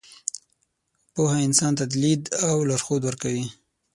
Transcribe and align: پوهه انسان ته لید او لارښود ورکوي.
پوهه 1.13 1.37
انسان 1.47 1.73
ته 1.79 1.83
لید 2.01 2.23
او 2.49 2.57
لارښود 2.69 3.01
ورکوي. 3.05 3.45